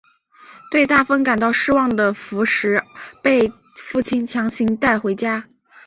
[0.71, 2.83] 对大风感到失望的福实
[3.21, 5.47] 被父亲强行带回家。